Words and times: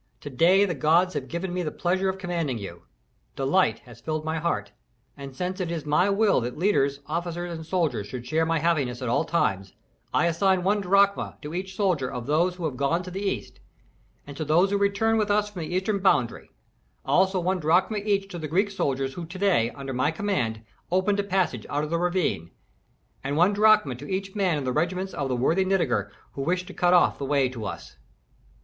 To 0.21 0.31
day 0.31 0.65
the 0.65 0.73
gods 0.73 1.13
have 1.13 1.27
given 1.27 1.53
me 1.53 1.61
the 1.61 1.69
pleasure 1.69 2.09
of 2.09 2.17
commanding 2.17 2.57
you. 2.57 2.85
Delight 3.35 3.77
has 3.85 4.01
filled 4.01 4.25
my 4.25 4.39
heart. 4.39 4.71
And 5.15 5.35
since 5.35 5.59
it 5.59 5.69
is 5.69 5.85
my 5.85 6.09
will 6.09 6.41
that 6.41 6.57
leaders, 6.57 7.01
officers, 7.05 7.51
and 7.55 7.63
soldiers 7.63 8.07
should 8.07 8.25
share 8.25 8.43
my 8.43 8.57
happiness 8.57 9.03
at 9.03 9.09
all 9.09 9.23
times, 9.23 9.73
I 10.11 10.25
assign 10.25 10.63
one 10.63 10.81
drachma 10.81 11.37
to 11.43 11.53
each 11.53 11.75
soldier 11.75 12.11
of 12.11 12.25
those 12.25 12.55
who 12.55 12.65
have 12.65 12.77
gone 12.77 13.03
to 13.03 13.11
the 13.11 13.21
east, 13.21 13.59
and 14.25 14.35
to 14.37 14.43
those 14.43 14.71
who 14.71 14.79
return 14.79 15.17
with 15.19 15.29
us 15.29 15.51
from 15.51 15.61
the 15.61 15.75
eastern 15.75 15.99
boundary; 15.99 16.49
also 17.05 17.39
one 17.39 17.59
drachma 17.59 17.97
each 17.99 18.27
to 18.31 18.39
the 18.39 18.47
Greek 18.47 18.71
soldiers 18.71 19.13
who 19.13 19.27
to 19.27 19.37
day, 19.37 19.69
under 19.75 19.93
my 19.93 20.09
command, 20.09 20.63
opened 20.91 21.19
a 21.19 21.23
passage 21.23 21.67
out 21.69 21.83
of 21.83 21.91
the 21.91 21.99
ravine; 21.99 22.49
and 23.23 23.37
one 23.37 23.53
drachma 23.53 23.93
to 23.93 24.09
each 24.09 24.33
man 24.33 24.57
in 24.57 24.63
the 24.63 24.73
regiments 24.73 25.13
of 25.13 25.29
the 25.29 25.35
worthy 25.35 25.63
Nitager 25.63 26.09
who 26.31 26.41
wished 26.41 26.65
to 26.65 26.73
cut 26.73 26.95
off 26.95 27.19
the 27.19 27.23
way 27.25 27.47
to 27.49 27.65
us." 27.65 27.97